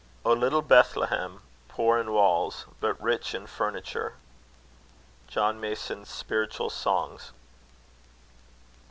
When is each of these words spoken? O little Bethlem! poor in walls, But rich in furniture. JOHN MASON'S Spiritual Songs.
O 0.25 0.33
little 0.33 0.63
Bethlem! 0.63 1.43
poor 1.67 1.99
in 1.99 2.11
walls, 2.11 2.65
But 2.79 2.99
rich 2.99 3.35
in 3.35 3.45
furniture. 3.45 4.15
JOHN 5.27 5.61
MASON'S 5.61 6.09
Spiritual 6.09 6.71
Songs. 6.71 7.31